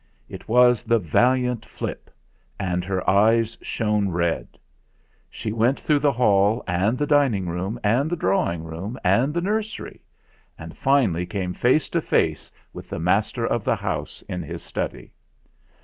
It 0.27 0.47
was 0.49 0.83
the 0.83 0.97
valiant 0.97 1.63
Flip, 1.63 2.09
and 2.59 2.83
her 2.83 3.07
eyes 3.07 3.55
shone 3.61 4.09
red. 4.09 4.57
She 5.29 5.51
went 5.51 5.79
through 5.79 5.99
the 5.99 6.11
hall, 6.13 6.63
and 6.67 6.97
the 6.97 7.05
dining 7.05 7.47
room, 7.47 7.79
and 7.83 8.09
the 8.09 8.15
drawing 8.15 8.63
room, 8.63 8.97
and 9.03 9.31
the 9.31 9.41
nursery, 9.41 10.01
and 10.57 10.75
finally 10.75 11.27
came 11.27 11.53
face 11.53 11.87
to 11.89 12.01
face 12.01 12.49
with 12.73 12.89
the 12.89 12.97
master 12.99 13.45
of 13.45 13.63
the 13.63 13.75
house 13.75 14.23
in 14.23 14.41
his 14.41 14.63
study. 14.63 15.13